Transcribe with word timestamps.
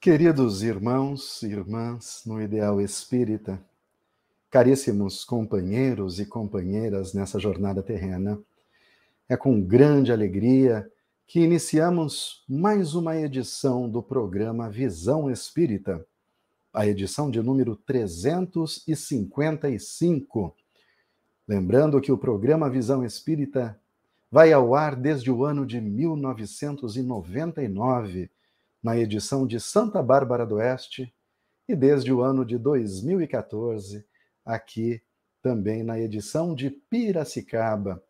Queridos 0.00 0.62
irmãos 0.62 1.42
e 1.42 1.48
irmãs 1.48 2.22
no 2.24 2.40
ideal 2.40 2.80
espírita, 2.80 3.62
caríssimos 4.50 5.26
companheiros 5.26 6.18
e 6.18 6.24
companheiras 6.24 7.12
nessa 7.12 7.38
jornada 7.38 7.82
terrena, 7.82 8.40
é 9.28 9.36
com 9.36 9.60
grande 9.60 10.10
alegria 10.10 10.90
que 11.26 11.40
iniciamos 11.40 12.42
mais 12.48 12.94
uma 12.94 13.14
edição 13.14 13.90
do 13.90 14.02
programa 14.02 14.70
Visão 14.70 15.30
Espírita, 15.30 16.02
a 16.72 16.86
edição 16.86 17.30
de 17.30 17.42
número 17.42 17.76
355. 17.76 20.56
Lembrando 21.46 22.00
que 22.00 22.10
o 22.10 22.16
programa 22.16 22.70
Visão 22.70 23.04
Espírita 23.04 23.78
vai 24.32 24.50
ao 24.50 24.74
ar 24.74 24.96
desde 24.96 25.30
o 25.30 25.44
ano 25.44 25.66
de 25.66 25.78
1999 25.78 28.30
na 28.82 28.96
edição 28.96 29.46
de 29.46 29.60
Santa 29.60 30.02
Bárbara 30.02 30.46
do 30.46 30.56
Oeste 30.56 31.12
e 31.68 31.76
desde 31.76 32.12
o 32.12 32.22
ano 32.22 32.44
de 32.44 32.58
2014, 32.58 34.04
aqui 34.44 35.02
também 35.42 35.82
na 35.82 35.98
edição 35.98 36.54
de 36.54 36.70
Piracicaba. 36.70 38.02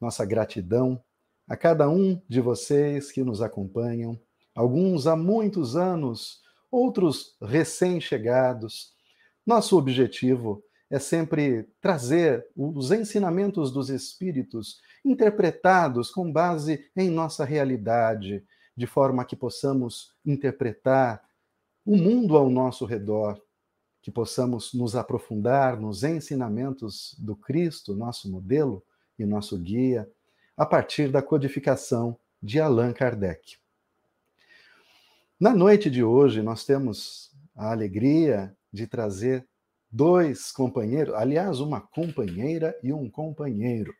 Nossa 0.00 0.24
gratidão 0.24 1.02
a 1.48 1.56
cada 1.56 1.88
um 1.88 2.20
de 2.28 2.40
vocês 2.40 3.10
que 3.10 3.22
nos 3.22 3.40
acompanham, 3.40 4.20
alguns 4.54 5.06
há 5.06 5.16
muitos 5.16 5.76
anos, 5.76 6.42
outros 6.70 7.36
recém-chegados. 7.40 8.92
Nosso 9.46 9.78
objetivo 9.78 10.62
é 10.90 10.98
sempre 10.98 11.66
trazer 11.80 12.46
os 12.54 12.90
ensinamentos 12.90 13.72
dos 13.72 13.88
Espíritos 13.88 14.80
interpretados 15.04 16.10
com 16.10 16.30
base 16.30 16.84
em 16.94 17.08
nossa 17.08 17.44
realidade, 17.44 18.44
de 18.78 18.86
forma 18.86 19.24
que 19.24 19.34
possamos 19.34 20.14
interpretar 20.24 21.28
o 21.84 21.96
mundo 21.96 22.36
ao 22.36 22.48
nosso 22.48 22.84
redor, 22.84 23.42
que 24.00 24.08
possamos 24.08 24.72
nos 24.72 24.94
aprofundar 24.94 25.80
nos 25.80 26.04
ensinamentos 26.04 27.16
do 27.18 27.34
Cristo, 27.34 27.96
nosso 27.96 28.30
modelo 28.30 28.80
e 29.18 29.26
nosso 29.26 29.58
guia, 29.58 30.08
a 30.56 30.64
partir 30.64 31.10
da 31.10 31.20
codificação 31.20 32.16
de 32.40 32.60
Allan 32.60 32.92
Kardec. 32.92 33.56
Na 35.40 35.52
noite 35.52 35.90
de 35.90 36.04
hoje, 36.04 36.40
nós 36.40 36.64
temos 36.64 37.32
a 37.56 37.72
alegria 37.72 38.56
de 38.72 38.86
trazer 38.86 39.44
dois 39.90 40.52
companheiros, 40.52 41.14
aliás, 41.14 41.58
uma 41.58 41.80
companheira 41.80 42.78
e 42.80 42.92
um 42.92 43.10
companheiro, 43.10 43.92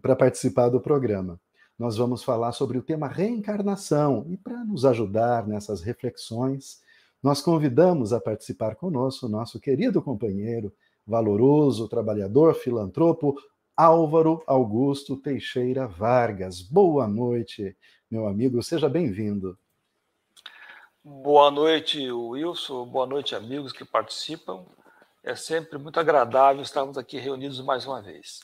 para 0.00 0.16
participar 0.16 0.70
do 0.70 0.80
programa 0.80 1.38
nós 1.78 1.96
vamos 1.96 2.24
falar 2.24 2.52
sobre 2.52 2.76
o 2.76 2.82
tema 2.82 3.06
reencarnação. 3.06 4.26
E 4.28 4.36
para 4.36 4.64
nos 4.64 4.84
ajudar 4.84 5.46
nessas 5.46 5.80
reflexões, 5.80 6.82
nós 7.22 7.40
convidamos 7.40 8.12
a 8.12 8.20
participar 8.20 8.74
conosco 8.74 9.26
o 9.26 9.28
nosso 9.28 9.60
querido 9.60 10.02
companheiro, 10.02 10.72
valoroso, 11.06 11.88
trabalhador, 11.88 12.54
filantropo, 12.54 13.36
Álvaro 13.76 14.42
Augusto 14.44 15.16
Teixeira 15.16 15.86
Vargas. 15.86 16.60
Boa 16.60 17.06
noite, 17.06 17.76
meu 18.10 18.26
amigo, 18.26 18.60
seja 18.60 18.88
bem-vindo. 18.88 19.56
Boa 21.04 21.50
noite, 21.50 22.10
Wilson. 22.10 22.86
Boa 22.86 23.06
noite, 23.06 23.36
amigos 23.36 23.72
que 23.72 23.84
participam. 23.84 24.66
É 25.22 25.36
sempre 25.36 25.78
muito 25.78 25.98
agradável 26.00 26.60
estarmos 26.60 26.98
aqui 26.98 27.18
reunidos 27.18 27.60
mais 27.60 27.86
uma 27.86 28.02
vez. 28.02 28.40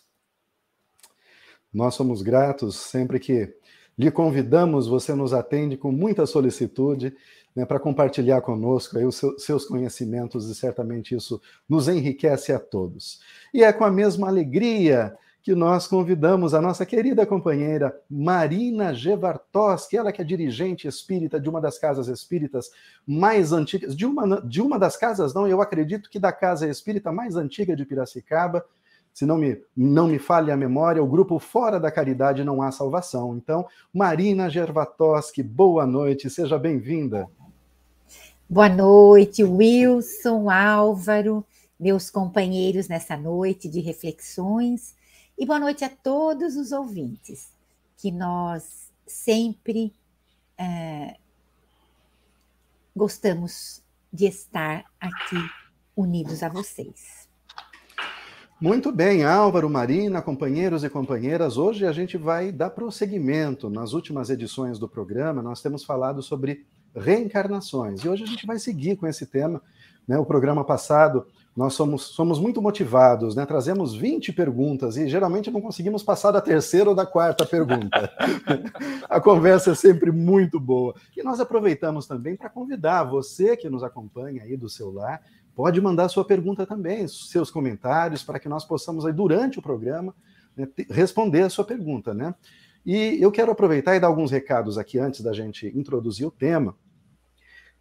Nós 1.74 1.94
somos 1.94 2.22
gratos 2.22 2.76
sempre 2.76 3.18
que 3.18 3.52
lhe 3.98 4.10
convidamos, 4.10 4.86
você 4.86 5.14
nos 5.14 5.32
atende 5.32 5.76
com 5.76 5.90
muita 5.90 6.24
solicitude 6.26 7.14
né, 7.54 7.64
para 7.64 7.78
compartilhar 7.78 8.40
conosco 8.40 8.98
aí 8.98 9.04
os 9.04 9.20
seus 9.38 9.64
conhecimentos 9.64 10.48
e 10.48 10.54
certamente 10.54 11.14
isso 11.14 11.40
nos 11.68 11.88
enriquece 11.88 12.52
a 12.52 12.58
todos. 12.58 13.20
E 13.52 13.62
é 13.62 13.72
com 13.72 13.84
a 13.84 13.90
mesma 13.90 14.28
alegria 14.28 15.16
que 15.44 15.54
nós 15.54 15.86
convidamos 15.86 16.54
a 16.54 16.60
nossa 16.60 16.86
querida 16.86 17.26
companheira 17.26 17.94
Marina 18.08 18.94
Gevartoski, 18.94 19.94
ela 19.94 20.10
que 20.10 20.22
é 20.22 20.24
dirigente 20.24 20.88
espírita 20.88 21.38
de 21.38 21.50
uma 21.50 21.60
das 21.60 21.78
casas 21.78 22.08
espíritas 22.08 22.70
mais 23.06 23.52
antigas, 23.52 23.94
de 23.94 24.06
uma, 24.06 24.40
de 24.40 24.62
uma 24.62 24.78
das 24.78 24.96
casas, 24.96 25.34
não, 25.34 25.46
eu 25.46 25.60
acredito 25.60 26.08
que 26.08 26.18
da 26.18 26.32
casa 26.32 26.66
espírita 26.66 27.12
mais 27.12 27.36
antiga 27.36 27.76
de 27.76 27.84
Piracicaba, 27.84 28.64
se 29.14 29.24
não 29.24 29.38
me, 29.38 29.62
não 29.76 30.08
me 30.08 30.18
falhe 30.18 30.50
a 30.50 30.56
memória, 30.56 31.00
o 31.00 31.06
grupo 31.06 31.38
Fora 31.38 31.78
da 31.78 31.88
Caridade 31.88 32.42
Não 32.42 32.60
Há 32.60 32.72
Salvação. 32.72 33.36
Então, 33.36 33.64
Marina 33.92 34.50
Gervatoski, 34.50 35.40
boa 35.40 35.86
noite, 35.86 36.28
seja 36.28 36.58
bem-vinda. 36.58 37.30
Boa 38.50 38.68
noite, 38.68 39.44
Wilson, 39.44 40.50
Álvaro, 40.50 41.46
meus 41.78 42.10
companheiros 42.10 42.88
nessa 42.88 43.16
noite 43.16 43.68
de 43.68 43.78
reflexões, 43.78 44.96
e 45.38 45.46
boa 45.46 45.60
noite 45.60 45.84
a 45.84 45.88
todos 45.88 46.56
os 46.56 46.72
ouvintes, 46.72 47.52
que 47.96 48.10
nós 48.10 48.90
sempre 49.06 49.94
é, 50.58 51.16
gostamos 52.96 53.80
de 54.12 54.26
estar 54.26 54.84
aqui 55.00 55.38
unidos 55.96 56.42
a 56.42 56.48
vocês. 56.48 57.23
Muito 58.64 58.90
bem, 58.90 59.24
Álvaro, 59.24 59.68
Marina, 59.68 60.22
companheiros 60.22 60.82
e 60.84 60.88
companheiras, 60.88 61.58
hoje 61.58 61.84
a 61.84 61.92
gente 61.92 62.16
vai 62.16 62.50
dar 62.50 62.70
prosseguimento. 62.70 63.68
Nas 63.68 63.92
últimas 63.92 64.30
edições 64.30 64.78
do 64.78 64.88
programa, 64.88 65.42
nós 65.42 65.60
temos 65.60 65.84
falado 65.84 66.22
sobre 66.22 66.64
reencarnações 66.96 68.02
e 68.02 68.08
hoje 68.08 68.22
a 68.22 68.26
gente 68.26 68.46
vai 68.46 68.58
seguir 68.58 68.96
com 68.96 69.06
esse 69.06 69.26
tema. 69.26 69.60
Né? 70.08 70.16
O 70.16 70.24
programa 70.24 70.64
passado, 70.64 71.26
nós 71.54 71.74
somos, 71.74 72.04
somos 72.04 72.40
muito 72.40 72.62
motivados, 72.62 73.34
né? 73.34 73.44
trazemos 73.44 73.94
20 73.94 74.32
perguntas 74.32 74.96
e 74.96 75.10
geralmente 75.10 75.50
não 75.50 75.60
conseguimos 75.60 76.02
passar 76.02 76.30
da 76.30 76.40
terceira 76.40 76.88
ou 76.88 76.96
da 76.96 77.04
quarta 77.04 77.44
pergunta. 77.44 78.10
a 79.10 79.20
conversa 79.20 79.72
é 79.72 79.74
sempre 79.74 80.10
muito 80.10 80.58
boa. 80.58 80.94
E 81.14 81.22
nós 81.22 81.38
aproveitamos 81.38 82.06
também 82.06 82.34
para 82.34 82.48
convidar 82.48 83.04
você 83.04 83.58
que 83.58 83.68
nos 83.68 83.82
acompanha 83.82 84.42
aí 84.42 84.56
do 84.56 84.70
celular 84.70 85.20
Pode 85.54 85.80
mandar 85.80 86.08
sua 86.08 86.24
pergunta 86.24 86.66
também, 86.66 87.06
seus 87.06 87.50
comentários, 87.50 88.22
para 88.22 88.38
que 88.38 88.48
nós 88.48 88.64
possamos, 88.64 89.06
aí, 89.06 89.12
durante 89.12 89.58
o 89.58 89.62
programa, 89.62 90.14
né, 90.56 90.68
responder 90.90 91.42
a 91.42 91.50
sua 91.50 91.64
pergunta, 91.64 92.12
né? 92.12 92.34
E 92.84 93.22
eu 93.22 93.32
quero 93.32 93.52
aproveitar 93.52 93.96
e 93.96 94.00
dar 94.00 94.08
alguns 94.08 94.30
recados 94.30 94.76
aqui 94.76 94.98
antes 94.98 95.20
da 95.22 95.32
gente 95.32 95.66
introduzir 95.74 96.26
o 96.26 96.30
tema. 96.30 96.76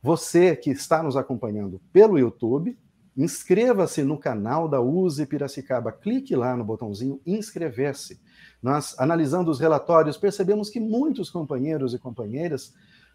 Você 0.01 0.55
que 0.55 0.69
está 0.69 1.01
nos 1.01 1.17
acompanhando 1.17 1.81
pelo 1.91 2.17
YouTube, 2.17 2.77
inscreva-se 3.15 4.03
no 4.03 4.17
canal 4.17 4.67
da 4.67 4.79
Use 4.79 5.25
Piracicaba. 5.25 5.91
Clique 5.91 6.35
lá 6.35 6.55
no 6.55 6.63
botãozinho 6.63 7.21
inscrever-se. 7.25 8.19
Nós, 8.61 8.95
analisando 8.97 9.51
os 9.51 9.59
relatórios, 9.59 10.17
percebemos 10.17 10.69
que 10.69 10.79
muitos 10.79 11.29
companheiros 11.29 11.93
e 11.93 11.99
companheiras 11.99 12.73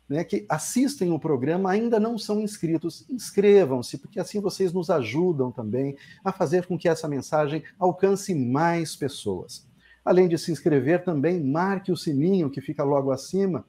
né, 0.08 0.24
que 0.24 0.46
assistem 0.48 1.12
o 1.12 1.18
programa 1.18 1.70
ainda 1.70 2.00
não 2.00 2.16
são 2.16 2.40
inscritos, 2.40 3.04
inscrevam-se, 3.10 3.98
porque 3.98 4.18
assim 4.18 4.40
vocês 4.40 4.72
nos 4.72 4.88
ajudam 4.88 5.52
também 5.52 5.96
a 6.24 6.32
fazer 6.32 6.66
com 6.66 6.78
que 6.78 6.88
essa 6.88 7.06
mensagem 7.06 7.62
alcance 7.78 8.34
mais 8.34 8.96
pessoas. 8.96 9.66
Além 10.04 10.26
de 10.26 10.38
se 10.38 10.50
inscrever, 10.50 11.04
também 11.04 11.42
marque 11.42 11.92
o 11.92 11.96
sininho 11.96 12.48
que 12.48 12.62
fica 12.62 12.82
logo 12.82 13.10
acima 13.10 13.64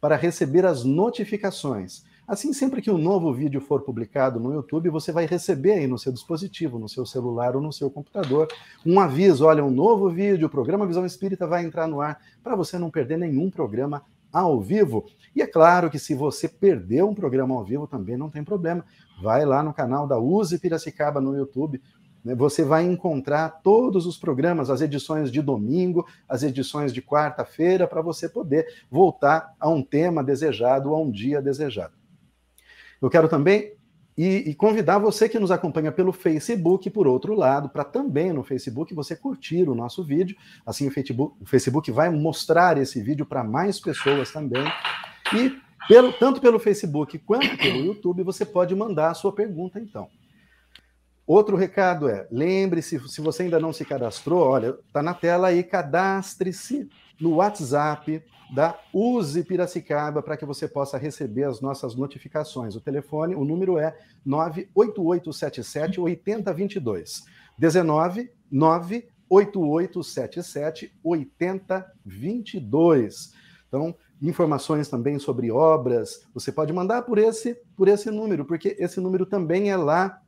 para 0.00 0.16
receber 0.16 0.66
as 0.66 0.82
notificações. 0.82 2.02
Assim, 2.26 2.52
sempre 2.52 2.82
que 2.82 2.90
um 2.90 2.98
novo 2.98 3.32
vídeo 3.32 3.60
for 3.60 3.80
publicado 3.80 4.38
no 4.38 4.52
YouTube, 4.52 4.90
você 4.90 5.10
vai 5.10 5.24
receber 5.24 5.72
aí 5.72 5.86
no 5.86 5.98
seu 5.98 6.12
dispositivo, 6.12 6.78
no 6.78 6.88
seu 6.88 7.06
celular 7.06 7.56
ou 7.56 7.62
no 7.62 7.72
seu 7.72 7.90
computador, 7.90 8.48
um 8.84 9.00
aviso: 9.00 9.46
olha, 9.46 9.64
um 9.64 9.70
novo 9.70 10.10
vídeo, 10.10 10.46
o 10.46 10.50
programa 10.50 10.86
Visão 10.86 11.06
Espírita 11.06 11.46
vai 11.46 11.64
entrar 11.64 11.86
no 11.86 12.02
ar, 12.02 12.20
para 12.42 12.54
você 12.54 12.78
não 12.78 12.90
perder 12.90 13.16
nenhum 13.16 13.50
programa 13.50 14.04
ao 14.32 14.60
vivo. 14.60 15.06
E 15.34 15.42
é 15.42 15.46
claro 15.46 15.90
que 15.90 15.98
se 15.98 16.14
você 16.14 16.48
perdeu 16.48 17.08
um 17.08 17.14
programa 17.14 17.54
ao 17.54 17.64
vivo 17.64 17.86
também 17.86 18.16
não 18.16 18.30
tem 18.30 18.42
problema. 18.42 18.84
Vai 19.22 19.44
lá 19.44 19.62
no 19.62 19.72
canal 19.72 20.06
da 20.06 20.18
Use 20.18 20.58
Piracicaba 20.58 21.20
no 21.20 21.36
YouTube. 21.36 21.80
Né? 22.24 22.34
Você 22.34 22.64
vai 22.64 22.84
encontrar 22.84 23.60
todos 23.62 24.06
os 24.06 24.16
programas, 24.16 24.70
as 24.70 24.80
edições 24.80 25.30
de 25.30 25.40
domingo, 25.40 26.06
as 26.28 26.42
edições 26.42 26.92
de 26.92 27.00
quarta-feira, 27.00 27.86
para 27.86 28.02
você 28.02 28.28
poder 28.28 28.66
voltar 28.90 29.54
a 29.58 29.68
um 29.68 29.82
tema 29.82 30.22
desejado, 30.22 30.94
a 30.94 31.00
um 31.00 31.10
dia 31.10 31.40
desejado. 31.40 31.94
Eu 33.00 33.08
quero 33.08 33.28
também 33.28 33.77
e, 34.18 34.50
e, 34.50 34.54
convidar 34.54 34.98
você 34.98 35.28
que 35.28 35.38
nos 35.38 35.52
acompanha 35.52 35.92
pelo 35.92 36.12
Facebook, 36.12 36.90
por 36.90 37.06
outro 37.06 37.34
lado, 37.34 37.68
para 37.68 37.84
também 37.84 38.32
no 38.32 38.42
Facebook 38.42 38.92
você 38.92 39.14
curtir 39.14 39.68
o 39.68 39.76
nosso 39.76 40.02
vídeo. 40.02 40.36
Assim 40.66 40.88
o 40.88 40.90
Facebook, 40.90 41.36
o 41.40 41.46
Facebook 41.46 41.92
vai 41.92 42.10
mostrar 42.10 42.76
esse 42.78 43.00
vídeo 43.00 43.24
para 43.24 43.44
mais 43.44 43.78
pessoas 43.78 44.32
também. 44.32 44.64
E 45.32 45.56
pelo, 45.86 46.12
tanto 46.12 46.40
pelo 46.40 46.58
Facebook 46.58 47.16
quanto 47.20 47.56
pelo 47.58 47.78
YouTube 47.78 48.24
você 48.24 48.44
pode 48.44 48.74
mandar 48.74 49.10
a 49.10 49.14
sua 49.14 49.32
pergunta, 49.32 49.78
então. 49.78 50.08
Outro 51.28 51.56
recado 51.58 52.08
é: 52.08 52.26
lembre-se, 52.32 52.98
se 53.06 53.20
você 53.20 53.42
ainda 53.42 53.60
não 53.60 53.70
se 53.70 53.84
cadastrou, 53.84 54.40
olha, 54.40 54.74
está 54.86 55.02
na 55.02 55.12
tela 55.12 55.48
aí, 55.48 55.62
cadastre-se 55.62 56.88
no 57.20 57.34
WhatsApp 57.34 58.24
da 58.50 58.80
Use 58.94 59.44
Piracicaba 59.44 60.22
para 60.22 60.38
que 60.38 60.46
você 60.46 60.66
possa 60.66 60.96
receber 60.96 61.44
as 61.44 61.60
nossas 61.60 61.94
notificações. 61.94 62.74
O 62.74 62.80
telefone, 62.80 63.34
o 63.34 63.44
número 63.44 63.78
é 63.78 63.94
98877 64.24 66.00
8022. 66.00 67.26
19 67.58 68.30
98877 68.50 70.96
8022. 71.04 73.34
Então, 73.68 73.94
informações 74.22 74.88
também 74.88 75.18
sobre 75.18 75.50
obras, 75.50 76.26
você 76.32 76.50
pode 76.50 76.72
mandar 76.72 77.02
por 77.02 77.18
esse 77.18 77.54
por 77.76 77.86
esse 77.86 78.10
número, 78.10 78.46
porque 78.46 78.74
esse 78.78 78.98
número 78.98 79.26
também 79.26 79.70
é 79.70 79.76
lá 79.76 80.22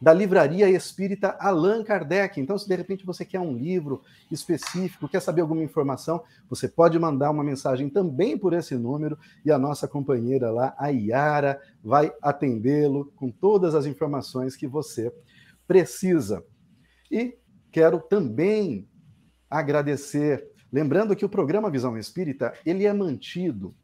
da 0.00 0.14
Livraria 0.14 0.68
Espírita 0.68 1.36
Allan 1.38 1.84
Kardec. 1.84 2.40
Então, 2.40 2.56
se 2.56 2.66
de 2.66 2.74
repente 2.74 3.04
você 3.04 3.24
quer 3.24 3.40
um 3.40 3.56
livro 3.56 4.02
específico, 4.30 5.08
quer 5.08 5.20
saber 5.20 5.42
alguma 5.42 5.62
informação, 5.62 6.22
você 6.48 6.66
pode 6.66 6.98
mandar 6.98 7.30
uma 7.30 7.44
mensagem 7.44 7.90
também 7.90 8.38
por 8.38 8.54
esse 8.54 8.74
número 8.76 9.18
e 9.44 9.52
a 9.52 9.58
nossa 9.58 9.86
companheira 9.86 10.50
lá, 10.50 10.74
a 10.78 10.88
Iara, 10.88 11.60
vai 11.84 12.12
atendê-lo 12.22 13.12
com 13.16 13.30
todas 13.30 13.74
as 13.74 13.84
informações 13.84 14.56
que 14.56 14.66
você 14.66 15.12
precisa. 15.66 16.42
E 17.10 17.36
quero 17.70 18.00
também 18.00 18.88
agradecer, 19.50 20.48
lembrando 20.72 21.14
que 21.14 21.24
o 21.24 21.28
programa 21.28 21.70
Visão 21.70 21.98
Espírita, 21.98 22.54
ele 22.64 22.86
é 22.86 22.92
mantido 22.92 23.74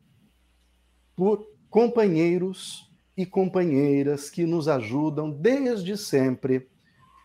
por 1.14 1.46
companheiros 1.68 2.85
e 3.16 3.24
companheiras 3.24 4.28
que 4.28 4.44
nos 4.44 4.68
ajudam 4.68 5.30
desde 5.30 5.96
sempre 5.96 6.68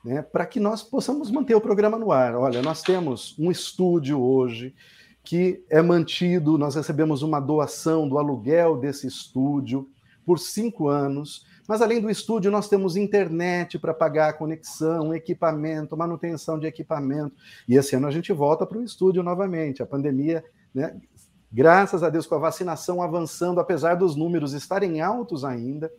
né, 0.03 0.21
para 0.21 0.45
que 0.45 0.59
nós 0.59 0.81
possamos 0.81 1.29
manter 1.29 1.55
o 1.55 1.61
programa 1.61 1.97
no 1.97 2.11
ar. 2.11 2.35
Olha, 2.35 2.61
nós 2.61 2.81
temos 2.81 3.37
um 3.37 3.51
estúdio 3.51 4.19
hoje 4.21 4.73
que 5.23 5.63
é 5.69 5.81
mantido, 5.81 6.57
nós 6.57 6.75
recebemos 6.75 7.21
uma 7.21 7.39
doação 7.39 8.09
do 8.09 8.17
aluguel 8.17 8.77
desse 8.77 9.05
estúdio 9.05 9.87
por 10.25 10.39
cinco 10.39 10.87
anos. 10.87 11.45
Mas 11.67 11.81
além 11.81 12.01
do 12.01 12.09
estúdio, 12.09 12.49
nós 12.49 12.67
temos 12.67 12.97
internet 12.97 13.77
para 13.77 13.93
pagar 13.93 14.29
a 14.29 14.33
conexão, 14.33 15.13
equipamento, 15.13 15.95
manutenção 15.95 16.57
de 16.57 16.65
equipamento. 16.65 17.35
E 17.67 17.75
esse 17.75 17.95
ano 17.95 18.07
a 18.07 18.11
gente 18.11 18.33
volta 18.33 18.65
para 18.65 18.79
o 18.79 18.83
estúdio 18.83 19.21
novamente. 19.21 19.83
A 19.83 19.85
pandemia 19.85 20.43
né, 20.73 20.95
Graças 21.51 22.01
a 22.01 22.09
Deus, 22.09 22.25
com 22.25 22.35
a 22.35 22.39
vacinação 22.39 23.01
avançando, 23.01 23.59
apesar 23.59 23.95
dos 23.95 24.15
números 24.15 24.53
estarem 24.53 25.01
altos 25.01 25.43
ainda, 25.43 25.91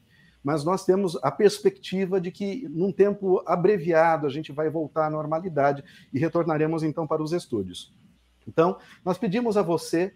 mas 0.43 0.65
nós 0.65 0.85
temos 0.85 1.17
a 1.23 1.31
perspectiva 1.31 2.19
de 2.19 2.31
que, 2.31 2.67
num 2.71 2.91
tempo 2.91 3.43
abreviado, 3.47 4.27
a 4.27 4.31
gente 4.31 4.51
vai 4.51 4.71
voltar 4.71 5.07
à 5.07 5.11
normalidade 5.11 5.85
e 6.13 6.19
retornaremos 6.19 6.83
então 6.83 7.07
para 7.07 7.23
os 7.23 7.33
estúdios. 7.33 7.93
Então, 8.49 8.79
nós 9.05 9.19
pedimos 9.19 9.57
a 9.59 9.63
você, 9.63 10.15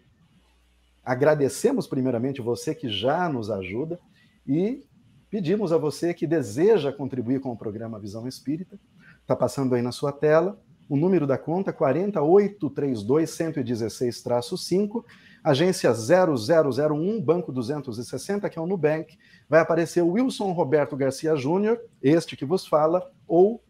agradecemos 1.05 1.87
primeiramente 1.87 2.41
você 2.41 2.75
que 2.75 2.88
já 2.88 3.29
nos 3.29 3.50
ajuda 3.50 4.00
e 4.47 4.85
pedimos 5.31 5.71
a 5.71 5.77
você 5.77 6.15
que 6.15 6.27
deseja 6.27 6.91
contribuir 6.91 7.41
com 7.41 7.53
o 7.53 7.56
programa 7.56 8.00
Visão 8.00 8.27
Espírita, 8.27 8.79
está 9.21 9.37
passando 9.37 9.75
aí 9.75 9.83
na 9.83 9.93
sua 9.93 10.12
tela, 10.12 10.59
o 10.88 10.97
número 10.97 11.27
da 11.27 11.37
conta 11.38 11.73
4832 11.73 13.31
116-5 13.31 15.05
agência 15.47 15.93
0001, 15.93 17.21
banco 17.23 17.53
260, 17.53 18.50
que 18.50 18.59
é 18.59 18.62
o 18.62 18.67
Nubank, 18.67 19.17
vai 19.49 19.61
aparecer 19.61 20.03
o 20.03 20.09
Wilson 20.09 20.50
Roberto 20.50 20.97
Garcia 20.97 21.37
Júnior, 21.37 21.81
este 22.03 22.37
que 22.37 22.44
vos 22.44 22.67
fala, 22.67 23.09
ou 23.29 23.62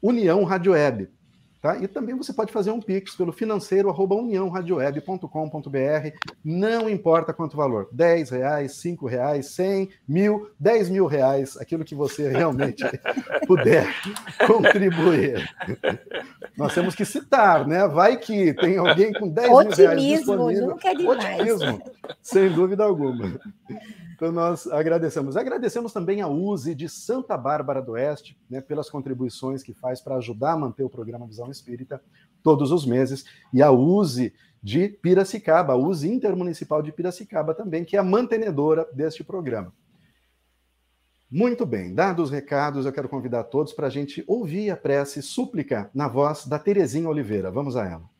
União 0.00 0.42
Rádio 0.44 0.72
Web. 0.72 1.10
Tá? 1.60 1.76
E 1.76 1.86
também 1.86 2.16
você 2.16 2.32
pode 2.32 2.50
fazer 2.50 2.70
um 2.70 2.80
Pix 2.80 3.14
pelo 3.14 3.32
financeiro 3.32 3.90
arroba 3.90 4.14
uniãoradioweb.com.br, 4.14 5.28
não 6.42 6.88
importa 6.88 7.34
quanto 7.34 7.54
valor, 7.54 7.86
10 7.92 8.30
reais, 8.30 8.72
5 8.76 9.06
reais, 9.06 9.46
100, 9.50 9.90
mil, 10.08 10.48
10 10.58 10.88
mil 10.88 11.04
reais, 11.04 11.58
aquilo 11.58 11.84
que 11.84 11.94
você 11.94 12.30
realmente 12.30 12.82
puder 13.46 13.86
contribuir. 14.46 15.46
Nós 16.56 16.74
temos 16.74 16.94
que 16.94 17.04
citar, 17.04 17.66
né? 17.66 17.86
Vai 17.86 18.16
que 18.16 18.54
tem 18.54 18.78
alguém 18.78 19.12
com 19.12 19.28
10 19.28 19.50
Otimismo, 19.50 19.76
mil 19.76 19.86
reais 19.86 20.18
disponível. 20.18 20.68
nunca 20.68 20.88
é 20.88 20.94
demais. 20.94 21.18
Otimismo, 21.18 21.82
sem 22.22 22.50
dúvida 22.50 22.84
alguma. 22.84 23.38
Então, 24.20 24.30
nós 24.30 24.66
agradecemos. 24.66 25.34
Agradecemos 25.34 25.94
também 25.94 26.20
a 26.20 26.28
USE 26.28 26.74
de 26.74 26.90
Santa 26.90 27.38
Bárbara 27.38 27.80
do 27.80 27.92
Oeste, 27.92 28.38
né, 28.50 28.60
pelas 28.60 28.90
contribuições 28.90 29.62
que 29.62 29.72
faz 29.72 30.02
para 30.02 30.16
ajudar 30.16 30.52
a 30.52 30.56
manter 30.58 30.84
o 30.84 30.90
programa 30.90 31.26
Visão 31.26 31.50
Espírita 31.50 32.02
todos 32.42 32.70
os 32.70 32.84
meses, 32.84 33.24
e 33.50 33.62
a 33.62 33.70
USE 33.72 34.34
de 34.62 34.90
Piracicaba, 34.90 35.72
a 35.72 35.76
USE 35.76 36.12
Intermunicipal 36.12 36.82
de 36.82 36.92
Piracicaba 36.92 37.54
também, 37.54 37.82
que 37.82 37.96
é 37.96 37.98
a 37.98 38.04
mantenedora 38.04 38.86
deste 38.92 39.24
programa. 39.24 39.72
Muito 41.30 41.64
bem, 41.64 41.94
dados 41.94 42.26
os 42.26 42.30
recados, 42.30 42.84
eu 42.84 42.92
quero 42.92 43.08
convidar 43.08 43.44
todos 43.44 43.72
para 43.72 43.86
a 43.86 43.90
gente 43.90 44.22
ouvir 44.26 44.68
a 44.68 44.76
prece 44.76 45.22
súplica 45.22 45.88
na 45.94 46.08
voz 46.08 46.44
da 46.46 46.58
Terezinha 46.58 47.08
Oliveira. 47.08 47.50
Vamos 47.50 47.74
a 47.74 47.86
ela. 47.86 48.19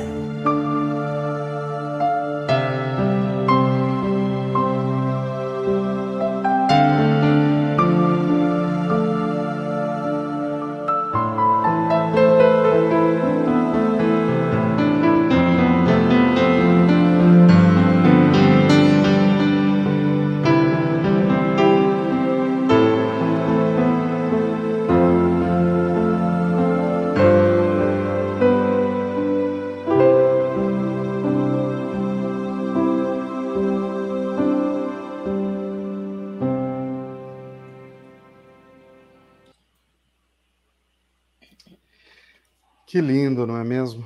Que 42.91 42.99
lindo, 42.99 43.47
não 43.47 43.55
é 43.55 43.63
mesmo? 43.63 44.05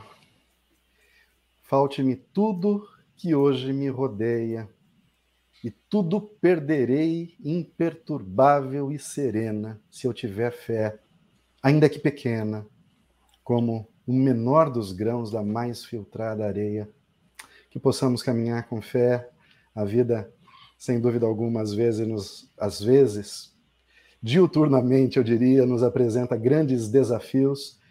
Falte-me 1.64 2.16
tudo 2.16 2.88
que 3.18 3.34
hoje 3.34 3.74
me 3.74 3.90
rodeia, 3.90 4.70
e 5.64 5.72
tudo 5.72 6.22
perderei 6.22 7.36
imperturbável 7.44 8.92
e 8.92 9.00
serena, 9.00 9.82
se 9.90 10.06
eu 10.06 10.14
tiver 10.14 10.52
fé, 10.52 11.00
ainda 11.64 11.90
que 11.90 11.98
pequena, 11.98 12.64
como 13.44 13.90
o 14.06 14.14
menor 14.14 14.70
dos 14.70 14.92
grãos 14.92 15.32
da 15.32 15.42
mais 15.42 15.84
filtrada 15.84 16.46
areia. 16.46 16.88
Que 17.72 17.80
possamos 17.80 18.22
caminhar 18.22 18.70
com 18.70 18.84
fé 18.84 19.28
a 19.74 19.84
vida, 19.84 20.32
sem 20.78 21.00
dúvida 21.00 21.26
alguma, 21.26 21.60
às 21.60 21.74
vezes, 21.74 22.08
nos, 22.08 22.54
às 22.56 22.80
vezes, 22.80 23.52
diuturnamente, 24.22 25.18
eu 25.18 25.24
diria, 25.24 25.66
nos 25.66 25.82
apresenta 25.82 26.38
grandes 26.38 26.88
desafios, 26.88 27.84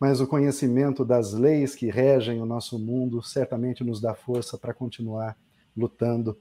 mas 0.00 0.20
o 0.20 0.26
conhecimento 0.26 1.04
das 1.04 1.32
leis 1.32 1.74
que 1.74 1.90
regem 1.90 2.40
o 2.40 2.46
nosso 2.46 2.78
mundo 2.78 3.22
certamente 3.22 3.82
nos 3.82 4.00
dá 4.00 4.14
força 4.14 4.56
para 4.56 4.72
continuar 4.72 5.36
lutando 5.76 6.38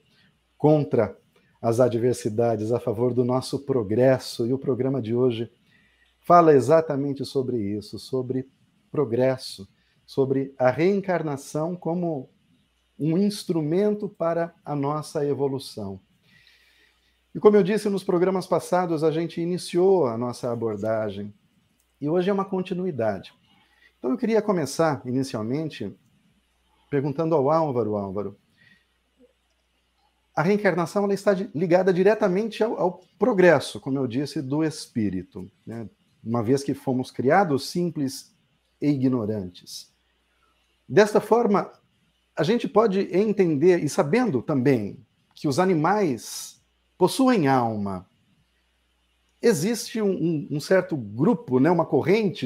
contra 0.58 1.18
as 1.62 1.80
adversidades, 1.80 2.72
a 2.72 2.80
favor 2.80 3.14
do 3.14 3.26
nosso 3.26 3.60
progresso. 3.60 4.46
E 4.46 4.54
o 4.54 4.60
programa 4.60 5.02
de 5.02 5.16
hoje 5.16 5.52
fala 6.22 6.54
exatamente 6.54 7.26
sobre 7.26 7.58
isso, 7.58 7.98
sobre 7.98 8.48
progresso, 8.92 9.68
sobre 10.06 10.54
a 10.58 10.70
reencarnação 10.70 11.76
como 11.76 12.30
um 13.00 13.18
instrumento 13.18 14.08
para 14.08 14.54
a 14.64 14.76
nossa 14.76 15.26
evolução. 15.26 16.00
E 17.34 17.40
como 17.40 17.56
eu 17.56 17.64
disse 17.64 17.90
nos 17.90 18.04
programas 18.04 18.48
passados, 18.48 19.04
a 19.04 19.12
gente 19.12 19.40
iniciou 19.42 20.08
a 20.08 20.18
nossa 20.18 20.52
abordagem 20.52 21.34
e 22.02 22.10
hoje 22.10 22.30
é 22.30 22.34
uma 22.34 22.46
continuidade. 22.46 23.34
Então 24.08 24.14
eu 24.14 24.20
queria 24.20 24.42
começar 24.42 25.02
inicialmente 25.06 25.94
perguntando 26.90 27.36
ao 27.36 27.52
Álvaro, 27.52 27.98
Álvaro, 27.98 28.38
a 30.34 30.42
reencarnação 30.42 31.04
ela 31.04 31.14
está 31.14 31.34
ligada 31.54 31.92
diretamente 31.92 32.64
ao, 32.64 32.80
ao, 32.80 33.02
progresso, 33.20 33.82
como 33.82 33.98
eu 33.98 34.08
disse, 34.08 34.42
do 34.42 34.64
espírito. 34.64 35.52
Né? 35.66 35.90
Uma 36.24 36.42
vez 36.42 36.64
que 36.64 36.74
fomos 36.74 37.12
criados 37.12 37.70
simples 37.70 38.34
e 38.80 38.88
ignorantes. 38.88 39.92
Desta 40.88 41.20
forma, 41.20 41.70
a 42.34 42.44
gente 42.44 42.66
pode 42.66 43.14
entender, 43.14 43.84
e 43.84 43.90
sabendo 43.90 44.42
também 44.42 45.06
que 45.36 45.50
os 45.50 45.60
animais 45.60 46.62
possuem 46.98 47.50
alma, 47.50 48.08
existe 49.42 50.02
um, 50.02 50.48
um 50.50 50.62
certo 50.62 50.96
grupo, 50.96 51.60
né, 51.60 51.70
uma 51.70 51.86
corrente 51.86 52.46